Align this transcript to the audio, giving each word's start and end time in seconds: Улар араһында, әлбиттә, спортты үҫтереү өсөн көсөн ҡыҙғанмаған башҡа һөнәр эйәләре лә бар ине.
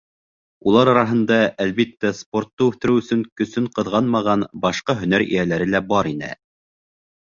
Улар 0.69 0.89
араһында, 0.93 1.37
әлбиттә, 1.65 2.11
спортты 2.21 2.67
үҫтереү 2.71 3.05
өсөн 3.05 3.23
көсөн 3.43 3.71
ҡыҙғанмаған 3.79 4.51
башҡа 4.67 5.01
һөнәр 5.07 5.31
эйәләре 5.31 5.73
лә 5.75 5.89
бар 5.95 6.15
ине. 6.19 6.37